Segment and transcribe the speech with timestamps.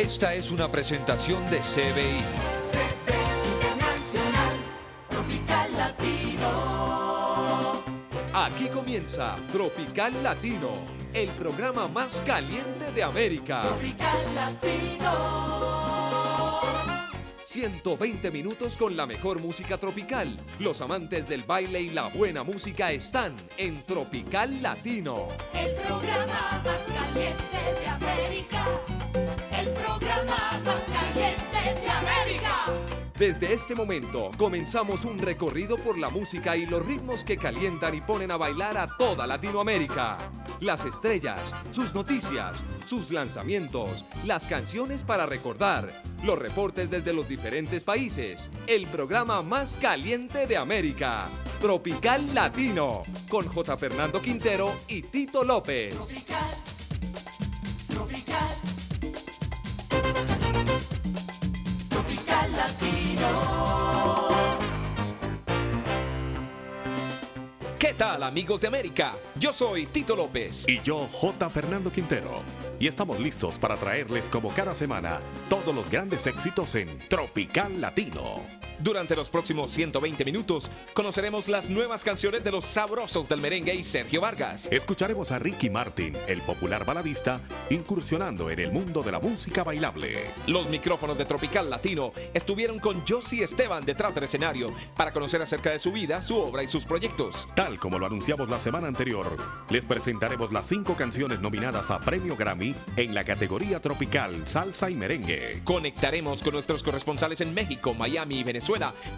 [0.00, 2.16] Esta es una presentación de CBI.
[3.52, 4.56] Internacional,
[5.10, 6.48] Tropical Latino.
[8.32, 10.70] Aquí comienza Tropical Latino,
[11.12, 13.60] el programa más caliente de América.
[13.60, 15.10] Tropical Latino.
[17.44, 20.34] 120 minutos con la mejor música tropical.
[20.60, 25.28] Los amantes del baile y la buena música están en Tropical Latino.
[25.52, 28.64] El programa más caliente de América.
[29.60, 32.72] El programa más caliente de América.
[33.18, 38.00] Desde este momento comenzamos un recorrido por la música y los ritmos que calientan y
[38.00, 40.16] ponen a bailar a toda Latinoamérica.
[40.60, 42.56] Las estrellas, sus noticias,
[42.86, 45.92] sus lanzamientos, las canciones para recordar,
[46.24, 48.48] los reportes desde los diferentes países.
[48.66, 51.28] El programa más caliente de América.
[51.60, 53.76] Tropical Latino, con J.
[53.76, 55.94] Fernando Quintero y Tito López.
[55.94, 56.79] Tropical.
[67.80, 69.14] ¿Qué tal amigos de América?
[69.36, 70.68] Yo soy Tito López.
[70.68, 71.48] Y yo, J.
[71.48, 72.42] Fernando Quintero.
[72.78, 78.42] Y estamos listos para traerles como cada semana todos los grandes éxitos en Tropical Latino.
[78.82, 83.82] Durante los próximos 120 minutos conoceremos las nuevas canciones de los sabrosos del merengue y
[83.82, 84.70] Sergio Vargas.
[84.72, 90.24] Escucharemos a Ricky Martin, el popular baladista, incursionando en el mundo de la música bailable.
[90.46, 95.70] Los micrófonos de Tropical Latino estuvieron con Josie Esteban detrás del escenario para conocer acerca
[95.70, 97.48] de su vida, su obra y sus proyectos.
[97.54, 99.36] Tal como lo anunciamos la semana anterior,
[99.68, 104.94] les presentaremos las cinco canciones nominadas a Premio Grammy en la categoría tropical, salsa y
[104.94, 105.60] merengue.
[105.64, 108.69] Conectaremos con nuestros corresponsales en México, Miami y Venezuela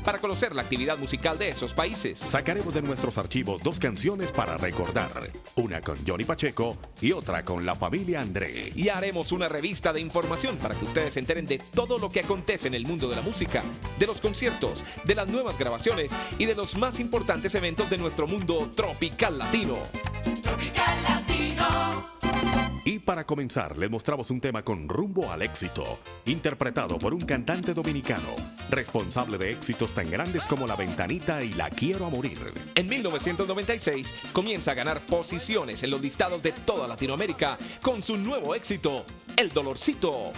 [0.05, 2.19] para conocer la actividad musical de esos países.
[2.19, 7.67] Sacaremos de nuestros archivos dos canciones para recordar, una con Johnny Pacheco y otra con
[7.67, 8.73] la familia André.
[8.75, 12.21] Y haremos una revista de información para que ustedes se enteren de todo lo que
[12.21, 13.63] acontece en el mundo de la música,
[13.99, 18.27] de los conciertos, de las nuevas grabaciones y de los más importantes eventos de nuestro
[18.27, 19.79] mundo tropical latino.
[20.43, 21.32] Tropical Latino.
[22.85, 27.75] Y para comenzar, les mostramos un tema con rumbo al éxito, interpretado por un cantante
[27.75, 28.35] dominicano,
[28.71, 32.53] responsable de éxitos tan grandes como La Ventanita y La Quiero a Morir.
[32.75, 38.53] En 1996 comienza a ganar posiciones en los listados de toda Latinoamérica con su nuevo
[38.53, 39.05] éxito,
[39.37, 40.33] El Dolorcito.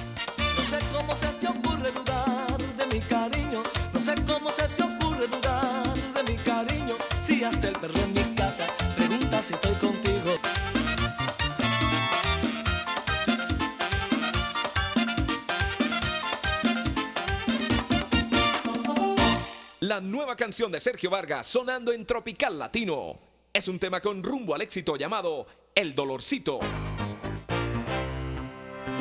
[0.58, 3.62] No sé cómo se te ocurre dudar de mi cariño.
[3.94, 6.94] No sé cómo se te ocurre dudar de mi cariño.
[7.20, 8.66] Si hasta el perro en mi casa
[8.96, 10.43] pregunta si estoy contigo.
[19.94, 23.16] La nueva canción de Sergio Vargas sonando en Tropical Latino.
[23.52, 26.58] Es un tema con rumbo al éxito llamado El Dolorcito.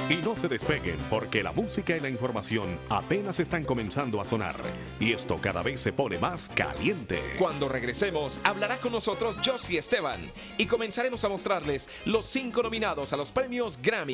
[0.07, 4.55] Y no se despeguen porque la música y la información apenas están comenzando a sonar.
[4.99, 7.19] Y esto cada vez se pone más caliente.
[7.39, 13.17] Cuando regresemos, hablará con nosotros Josie Esteban y comenzaremos a mostrarles los cinco nominados a
[13.17, 14.13] los premios Grammy.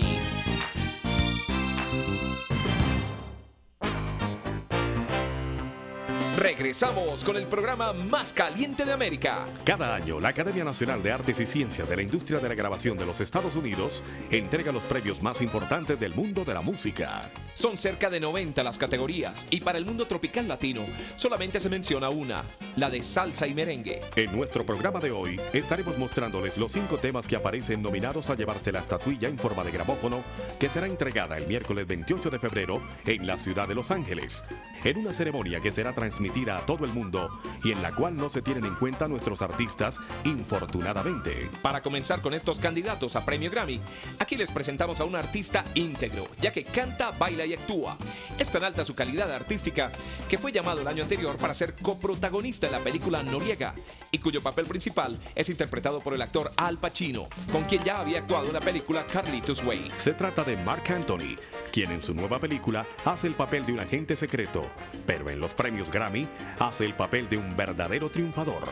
[6.39, 9.45] Regresamos con el programa más caliente de América.
[9.65, 12.97] Cada año, la Academia Nacional de Artes y Ciencias de la Industria de la Grabación
[12.97, 14.01] de los Estados Unidos
[14.31, 17.29] entrega los premios más importantes del mundo de la música.
[17.53, 20.85] Son cerca de 90 las categorías y para el mundo tropical latino
[21.17, 22.45] solamente se menciona una,
[22.77, 23.99] la de salsa y merengue.
[24.15, 28.71] En nuestro programa de hoy estaremos mostrándoles los cinco temas que aparecen nominados a llevarse
[28.71, 30.23] la estatuilla en forma de grabófono
[30.57, 34.45] que será entregada el miércoles 28 de febrero en la ciudad de Los Ángeles,
[34.85, 38.29] en una ceremonia que será transmitida a todo el mundo y en la cual no
[38.29, 41.49] se tienen en cuenta nuestros artistas, infortunadamente.
[41.61, 43.81] Para comenzar con estos candidatos a Premio Grammy,
[44.19, 47.97] aquí les presentamos a un artista íntegro, ya que canta, baila y actúa.
[48.37, 49.91] Es tan alta su calidad artística
[50.29, 53.73] que fue llamado el año anterior para ser coprotagonista en la película Noriega,
[54.11, 58.19] y cuyo papel principal es interpretado por el actor Al Pacino, con quien ya había
[58.19, 59.89] actuado en la película Carlitos Way.
[59.97, 61.35] Se trata de Mark Anthony,
[61.69, 64.67] quien en su nueva película hace el papel de un agente secreto,
[65.05, 66.27] pero en los premios Grammy
[66.59, 68.63] hace el papel de un verdadero triunfador.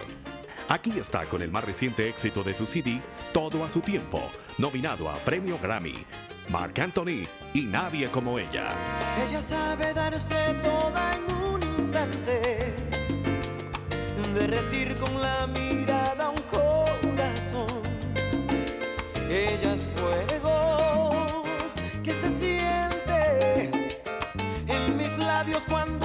[0.69, 3.01] Aquí está con el más reciente éxito de su CD,
[3.31, 4.21] Todo a su tiempo,
[4.57, 6.05] nominado a Premio Grammy.
[6.49, 8.69] Mark Anthony y nadie como ella.
[9.27, 12.73] Ella sabe darse toda en un instante,
[14.33, 17.81] derretir con la mirada un corazón.
[19.29, 20.46] Ella es fuego
[25.47, 25.96] labios cuando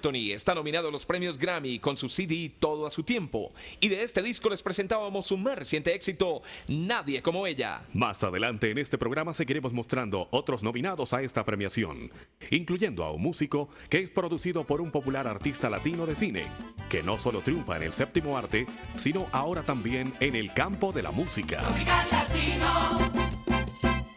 [0.00, 3.52] Anthony está nominado a los premios Grammy con su CD Todo a su tiempo.
[3.80, 7.82] Y de este disco les presentábamos su más reciente éxito, Nadie como ella.
[7.92, 12.10] Más adelante en este programa seguiremos mostrando otros nominados a esta premiación,
[12.50, 16.46] incluyendo a un músico que es producido por un popular artista latino de cine,
[16.88, 18.64] que no solo triunfa en el séptimo arte,
[18.96, 21.62] sino ahora también en el campo de la música.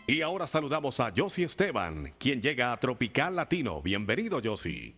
[0.08, 3.82] Y ahora saludamos a Josie Esteban, quien llega a Tropical Latino.
[3.82, 4.96] Bienvenido, Josie.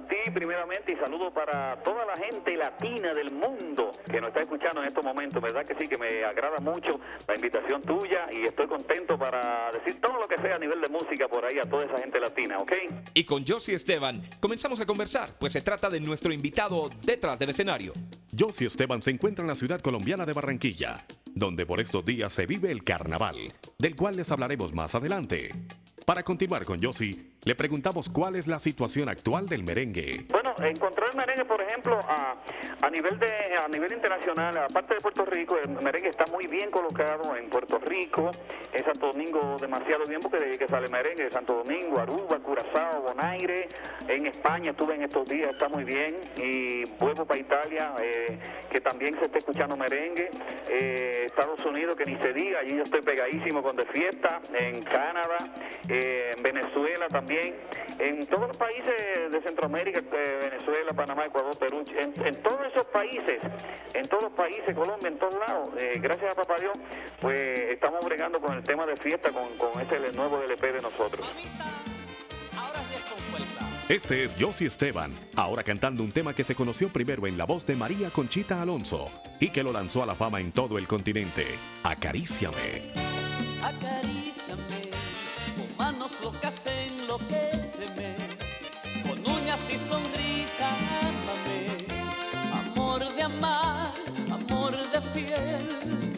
[0.00, 4.20] Bueno, saludo a ti primeramente y saludo para toda la gente latina del mundo que
[4.20, 5.42] nos está escuchando en estos momentos.
[5.42, 5.88] ¿Verdad que sí?
[5.88, 10.36] Que me agrada mucho la invitación tuya y estoy contento para decir todo lo que
[10.38, 12.72] sea a nivel de música por ahí a toda esa gente latina, ¿ok?
[13.14, 17.50] Y con Josie Esteban comenzamos a conversar, pues se trata de nuestro invitado detrás del
[17.50, 17.92] escenario.
[18.38, 22.46] Josie Esteban se encuentra en la ciudad colombiana de Barranquilla, donde por estos días se
[22.46, 23.36] vive el carnaval,
[23.78, 25.50] del cual les hablaremos más adelante.
[26.06, 30.26] Para continuar con Josie, le preguntamos cuál es la situación actual del merengue.
[30.28, 32.36] Bueno, encontrar el merengue, por ejemplo, a,
[32.80, 36.70] a nivel de a nivel internacional, aparte de Puerto Rico, el merengue está muy bien
[36.70, 38.30] colocado en Puerto Rico,
[38.72, 42.38] en Santo Domingo demasiado bien porque de ahí que sale merengue, de Santo Domingo, Aruba,
[42.38, 43.68] Curazao, Bonaire,
[44.08, 48.38] en España estuve en estos días, está muy bien, y vuelvo para Italia, eh,
[48.70, 50.30] que también se está escuchando merengue,
[50.68, 54.82] eh, Estados Unidos, que ni se diga, allí yo estoy pegadísimo con de fiesta, en
[54.82, 55.38] Canadá,
[55.88, 57.29] eh, en Venezuela también,
[57.98, 58.94] en todos los países
[59.30, 63.38] de Centroamérica, eh, Venezuela, Panamá, Ecuador, Perú, en, en todos esos países,
[63.94, 66.72] en todos los países, Colombia, en todos lados, eh, gracias a Papá Dios,
[67.20, 71.26] pues estamos bregando con el tema de fiesta, con, con ese nuevo LP de nosotros.
[73.88, 77.66] Este es Josie Esteban, ahora cantando un tema que se conoció primero en la voz
[77.66, 79.10] de María Conchita Alonso
[79.40, 81.46] y que lo lanzó a la fama en todo el continente.
[81.82, 82.92] Acaríciame.
[83.62, 84.90] Acaríciame
[85.56, 88.16] con manos locas enloqueceme,
[89.02, 90.68] con uñas y sonrisa
[91.02, 91.86] ámame,
[92.62, 93.92] amor de amar,
[94.30, 96.09] amor de piel.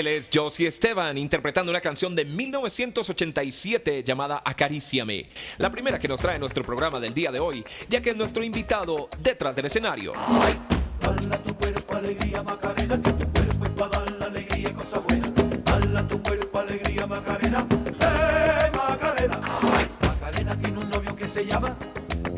[0.00, 6.22] Él es Josie Esteban interpretando una canción de 1987 llamada Acaríciame, la primera que nos
[6.22, 10.14] trae nuestro programa del día de hoy, ya que es nuestro invitado detrás del escenario.
[11.02, 13.12] Dala tu alegría Macarena, tu
[13.76, 14.70] para alegría
[16.54, 17.66] alegría Macarena,
[18.00, 19.40] eh Macarena.
[20.00, 21.76] Macarena tiene un novio que se llama,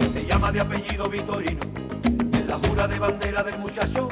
[0.00, 1.60] que se llama de apellido Vitorino.
[2.02, 4.08] En la jura de bandera del muchacho,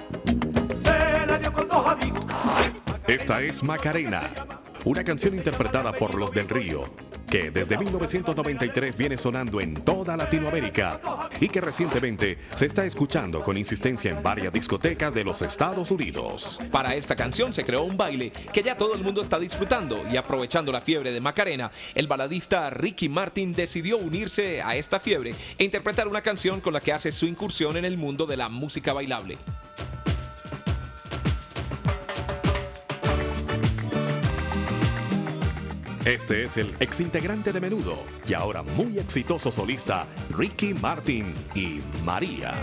[0.85, 2.25] se la dio con dos amigos.
[3.11, 4.31] Esta es Macarena,
[4.85, 6.85] una canción interpretada por Los del Río,
[7.29, 13.57] que desde 1993 viene sonando en toda Latinoamérica y que recientemente se está escuchando con
[13.59, 16.61] insistencia en varias discotecas de los Estados Unidos.
[16.71, 20.17] Para esta canción se creó un baile que ya todo el mundo está disfrutando y
[20.17, 25.65] aprovechando la fiebre de Macarena, el baladista Ricky Martin decidió unirse a esta fiebre e
[25.65, 28.93] interpretar una canción con la que hace su incursión en el mundo de la música
[28.93, 29.37] bailable.
[36.05, 42.55] Este es el exintegrante de menudo y ahora muy exitoso solista Ricky Martin y María.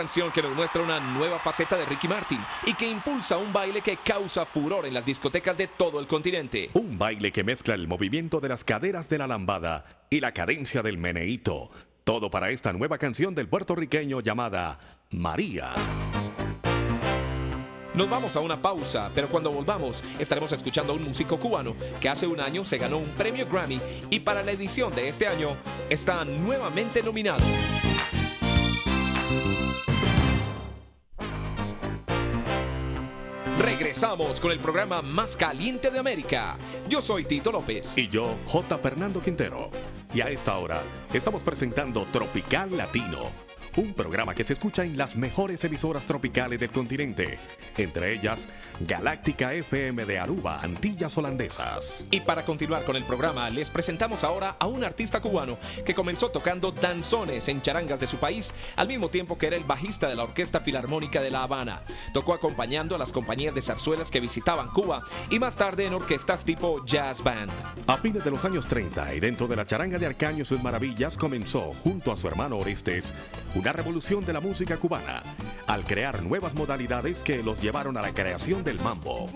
[0.00, 3.82] Canción que nos muestra una nueva faceta de Ricky Martin y que impulsa un baile
[3.82, 6.70] que causa furor en las discotecas de todo el continente.
[6.72, 10.80] Un baile que mezcla el movimiento de las caderas de la lambada y la cadencia
[10.80, 11.70] del meneíto.
[12.02, 14.78] Todo para esta nueva canción del puertorriqueño llamada
[15.10, 15.74] María.
[17.92, 22.08] Nos vamos a una pausa, pero cuando volvamos estaremos escuchando a un músico cubano que
[22.08, 23.78] hace un año se ganó un premio Grammy
[24.08, 25.58] y para la edición de este año
[25.90, 27.44] está nuevamente nominado.
[34.00, 36.56] Regresamos con el programa más caliente de América.
[36.88, 37.98] Yo soy Tito López.
[37.98, 38.78] Y yo, J.
[38.78, 39.68] Fernando Quintero.
[40.14, 40.80] Y a esta hora
[41.12, 43.30] estamos presentando Tropical Latino,
[43.80, 47.38] un programa que se escucha en las mejores emisoras tropicales del continente,
[47.78, 48.46] entre ellas
[48.80, 52.04] Galáctica FM de Aruba, Antillas Holandesas.
[52.10, 56.30] Y para continuar con el programa, les presentamos ahora a un artista cubano que comenzó
[56.30, 60.14] tocando danzones en charangas de su país, al mismo tiempo que era el bajista de
[60.14, 61.80] la Orquesta Filarmónica de La Habana.
[62.12, 66.44] Tocó acompañando a las compañías de zarzuelas que visitaban Cuba y más tarde en orquestas
[66.44, 67.50] tipo jazz band.
[67.86, 70.62] A fines de los años 30 y dentro de la charanga de Arcaño y sus
[70.62, 73.14] maravillas comenzó, junto a su hermano Orestes,
[73.54, 75.22] una revolución de la música cubana,
[75.66, 79.28] al crear nuevas modalidades que los llevaron a la creación del mambo.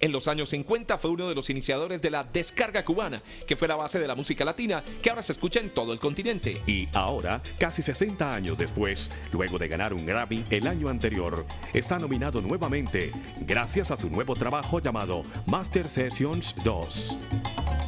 [0.00, 3.68] En los años 50 fue uno de los iniciadores de la descarga cubana, que fue
[3.68, 6.60] la base de la música latina que ahora se escucha en todo el continente.
[6.66, 11.98] Y ahora, casi 60 años después, luego de ganar un Grammy el año anterior, está
[11.98, 17.83] nominado nuevamente gracias a su nuevo trabajo llamado Master Sessions 2.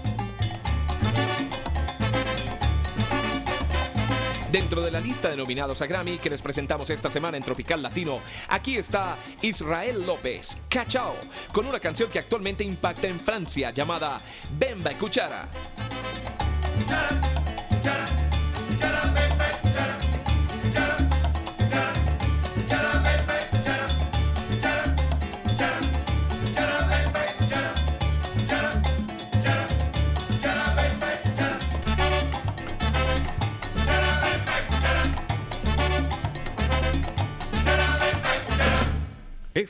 [4.57, 7.83] Dentro de la lista de nominados a Grammy que les presentamos esta semana en Tropical
[7.83, 11.15] Latino, aquí está Israel López, Cachao,
[11.53, 14.19] con una canción que actualmente impacta en Francia llamada
[14.59, 15.47] Bemba y Cuchara.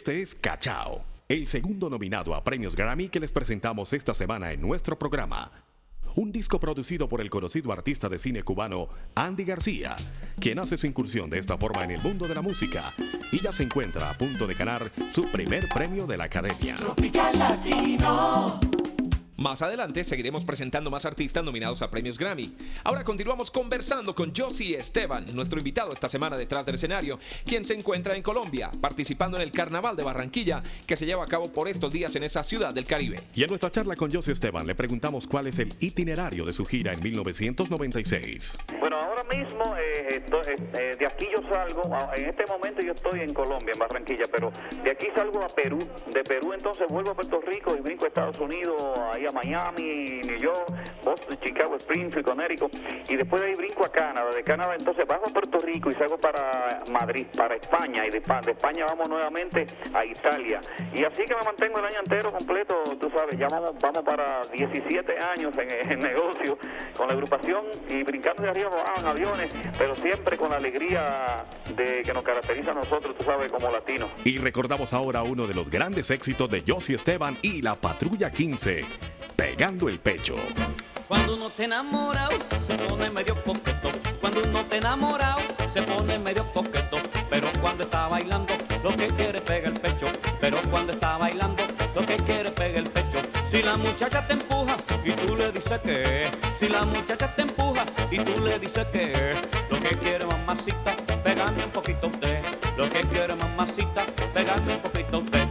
[0.07, 4.61] Este es Cachao, el segundo nominado a premios Grammy que les presentamos esta semana en
[4.61, 5.51] nuestro programa.
[6.15, 9.97] Un disco producido por el conocido artista de cine cubano Andy García,
[10.39, 12.93] quien hace su incursión de esta forma en el mundo de la música
[13.33, 16.77] y ya se encuentra a punto de ganar su primer premio de la Academia.
[16.77, 18.61] Tropical Latino.
[19.39, 22.57] Más adelante seguiremos presentando más artistas nominados a premios Grammy.
[22.85, 27.75] Ahora continuamos conversando con Josie Esteban, nuestro invitado esta semana detrás del escenario, quien se
[27.75, 31.69] encuentra en Colombia, participando en el Carnaval de Barranquilla, que se lleva a cabo por
[31.69, 33.21] estos días en esa ciudad del Caribe.
[33.35, 36.65] Y en nuestra charla con Josie Esteban le preguntamos cuál es el itinerario de su
[36.65, 38.57] gira en 1996.
[38.81, 41.83] Bueno, ahora mismo eh, esto- eh, eh, de aquí yo salgo,
[42.17, 44.51] en este momento yo estoy en Colombia, en Barranquilla, pero
[44.83, 45.79] de aquí salgo a Perú,
[46.11, 48.81] de Perú entonces vuelvo a Puerto Rico y brinco a Estados Unidos,
[49.15, 50.67] ahí a Miami, New York,
[51.05, 52.73] Boston, Chicago, Springfield, Connecticut,
[53.09, 55.93] y después de ahí brinco a Canadá, de Canadá entonces bajo a Puerto Rico y
[55.93, 60.61] salgo para Madrid, para España, y de, Pa- de España vamos nuevamente a Italia,
[60.95, 64.43] y así que me mantengo el año entero completo, tú sabes, ya vamos, vamos para
[64.53, 66.59] 17 años en, en negocio
[66.97, 71.45] con la agrupación y brincando de arriba en aviones, pero siempre con la alegría
[71.77, 74.11] de que nos caracteriza a nosotros, tú sabes, como latinos.
[74.25, 78.85] Y recordamos ahora uno de los grandes éxitos de Josie Esteban y la Patrulla 15,
[79.37, 80.37] Pegando el Pecho.
[81.09, 83.93] Cuando uno te enamorado, se pone medio coqueto.
[84.21, 85.39] Cuando uno te enamorado,
[85.73, 86.99] se pone medio coqueto.
[87.31, 90.07] Pero cuando está bailando, lo que quiere pega el pecho.
[90.41, 91.63] Pero cuando está bailando,
[91.95, 93.19] lo que quiere pega el pecho.
[93.47, 96.29] Si la muchacha te empuja y tú le dices que,
[96.59, 99.37] si la muchacha te empuja y tú le dices que,
[99.71, 102.41] lo que quiere mamacita, pegarme un poquito a.
[102.77, 105.49] Lo que quiere mamacita, pegarme un poquito a usted.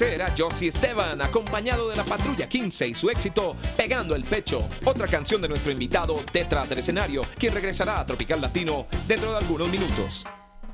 [0.00, 4.66] Ese era Josie Esteban, acompañado de la Patrulla 15 y su éxito Pegando el Pecho,
[4.86, 9.36] otra canción de nuestro invitado detrás del escenario, quien regresará a Tropical Latino dentro de
[9.36, 10.24] algunos minutos.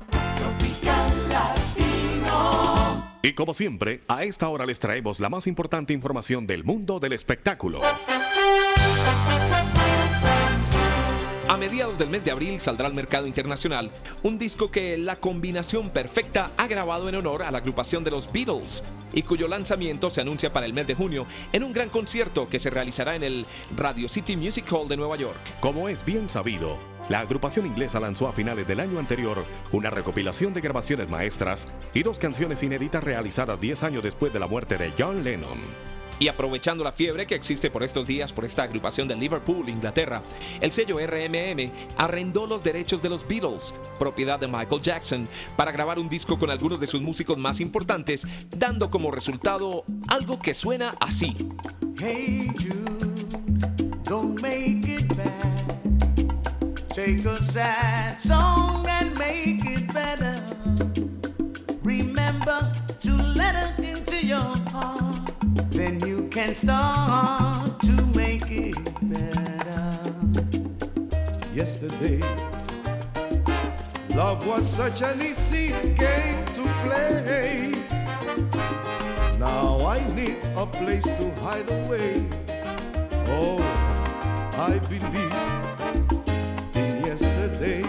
[0.09, 3.13] Tropical Latino.
[3.21, 7.11] Y como siempre, a esta hora les traemos la más importante información del mundo del
[7.11, 7.81] espectáculo.
[11.49, 13.89] A mediados del mes de abril saldrá al mercado internacional
[14.21, 18.29] un disco que la combinación perfecta ha grabado en honor a la agrupación de los
[18.33, 22.49] Beatles y cuyo lanzamiento se anuncia para el mes de junio en un gran concierto
[22.49, 23.45] que se realizará en el
[23.77, 25.37] Radio City Music Hall de Nueva York.
[25.61, 26.77] Como es bien sabido,
[27.07, 32.03] la agrupación inglesa lanzó a finales del año anterior una recopilación de grabaciones maestras y
[32.03, 35.96] dos canciones inéditas realizadas 10 años después de la muerte de John Lennon.
[36.19, 40.23] Y aprovechando la fiebre que existe por estos días por esta agrupación de Liverpool, Inglaterra,
[40.61, 45.99] el sello RMM arrendó los derechos de los Beatles, propiedad de Michael Jackson, para grabar
[45.99, 50.95] un disco con algunos de sus músicos más importantes, dando como resultado algo que suena
[50.99, 51.35] así.
[54.07, 55.67] Don't make it bad.
[56.95, 57.21] Take
[58.21, 60.41] song and make it better.
[61.83, 62.71] Remember
[63.01, 65.16] to let it into your heart.
[66.37, 68.75] Can start to make it
[69.09, 70.13] better.
[71.53, 72.21] Yesterday,
[74.13, 77.73] love was such an easy game to play.
[79.39, 82.27] Now I need a place to hide away.
[83.29, 83.57] Oh,
[84.57, 85.33] I believe
[86.75, 87.83] in yesterday.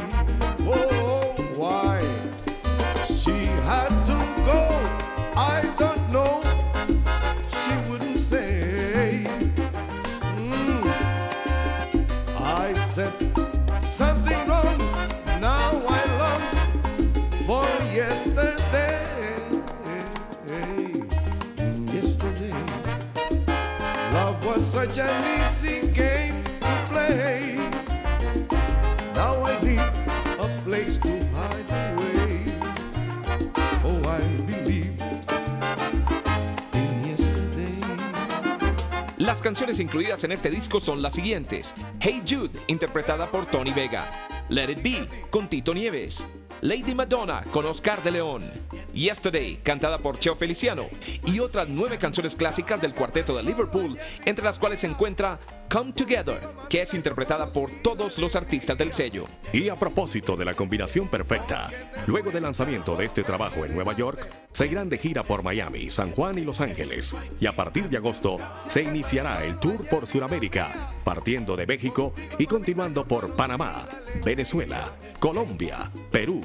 [39.18, 44.28] Las canciones incluidas en este disco son las siguientes: Hey Jude, interpretada por Tony Vega,
[44.48, 46.26] Let It Be, con Tito Nieves,
[46.60, 48.50] Lady Madonna, con Oscar de León,
[48.98, 50.88] Yesterday, cantada por Cheo Feliciano,
[51.24, 55.38] y otras nueve canciones clásicas del cuarteto de Liverpool, entre las cuales se encuentra
[55.70, 59.26] Come Together, que es interpretada por todos los artistas del sello.
[59.52, 61.70] Y a propósito de la combinación perfecta,
[62.06, 65.90] luego del lanzamiento de este trabajo en Nueva York, se irán de gira por Miami,
[65.90, 67.14] San Juan y Los Ángeles.
[67.38, 72.46] Y a partir de agosto se iniciará el tour por Sudamérica, partiendo de México y
[72.46, 73.86] continuando por Panamá,
[74.24, 76.42] Venezuela, Colombia, Perú,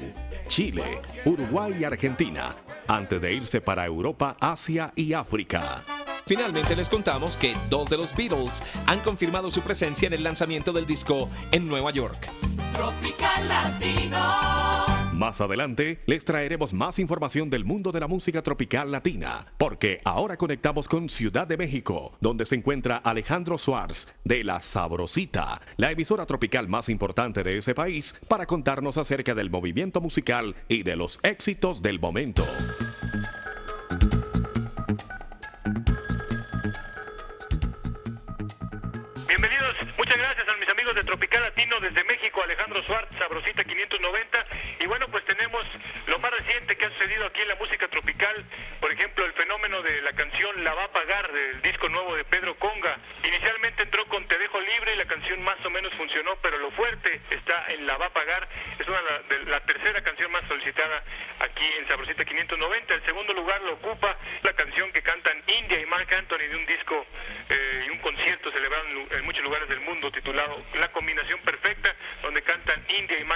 [0.48, 5.82] Chile, Uruguay y Argentina, antes de irse para Europa, Asia y África.
[6.26, 10.72] Finalmente les contamos que dos de los Beatles han confirmado su presencia en el lanzamiento
[10.72, 12.30] del disco en Nueva York.
[12.72, 14.18] Tropical Latino.
[15.12, 20.36] Más adelante les traeremos más información del mundo de la música tropical latina, porque ahora
[20.36, 26.26] conectamos con Ciudad de México, donde se encuentra Alejandro Suárez de La Sabrosita, la emisora
[26.26, 31.20] tropical más importante de ese país, para contarnos acerca del movimiento musical y de los
[31.22, 32.44] éxitos del momento.
[41.80, 44.46] Desde México, Alejandro Suárez, Sabrosita 590.
[44.78, 45.64] Y bueno, pues tenemos
[46.06, 48.44] lo más reciente que ha sucedido aquí en la música tropical.
[48.80, 52.24] Por ejemplo, el fenómeno de la canción La va a pagar del disco nuevo de
[52.24, 52.96] Pedro Conga.
[53.24, 56.70] Inicialmente entró con Te dejo libre y la canción más o menos funcionó, pero lo
[56.72, 58.48] fuerte está en La va a pagar.
[58.78, 61.02] Es una de la tercera canción más solicitada
[61.40, 62.94] aquí en Sabrosita 590.
[62.94, 66.66] El segundo lugar lo ocupa la canción que cantan India y Mark Anthony de un
[66.66, 67.04] disco
[67.48, 71.53] eh, y un concierto celebrado en, en muchos lugares del mundo titulado La combinación perfecta,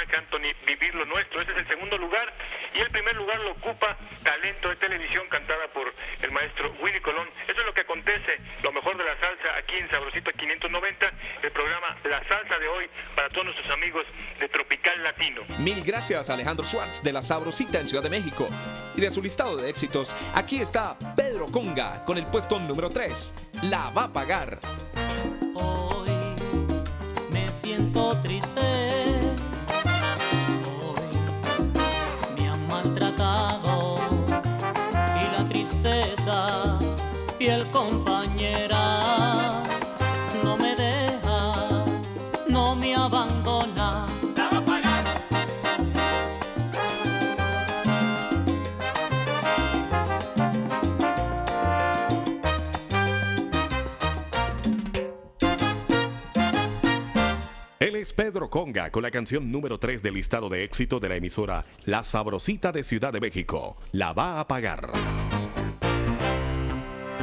[0.08, 1.40] Mark Anthony Vivir lo nuestro.
[1.40, 2.32] Ese es el segundo lugar.
[2.74, 5.92] Y el primer lugar lo ocupa Talento de Televisión, cantada por
[6.22, 7.26] el maestro Willy Colón.
[7.46, 11.50] Eso es lo que acontece, lo mejor de la salsa aquí en Sabrosita 590, el
[11.50, 14.06] programa La Salsa de hoy para todos nuestros amigos
[14.38, 15.42] de Tropical Latino.
[15.58, 18.46] Mil gracias a Alejandro Schwartz de La Sabrosita en Ciudad de México.
[18.94, 23.34] Y de su listado de éxitos, aquí está Pedro Conga con el puesto número 3.
[23.62, 24.58] La va a pagar.
[25.54, 26.10] Hoy
[27.30, 28.87] me siento triste.
[58.18, 62.02] Pedro Conga con la canción número 3 del listado de éxito de la emisora La
[62.02, 63.76] Sabrosita de Ciudad de México.
[63.92, 64.90] La va a pagar.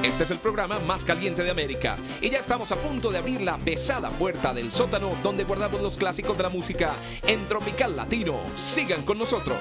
[0.01, 1.97] Este es el programa más caliente de América.
[2.21, 5.97] Y ya estamos a punto de abrir la pesada puerta del sótano donde guardamos los
[5.97, 8.39] clásicos de la música en Tropical Latino.
[8.55, 9.59] Sigan con nosotros.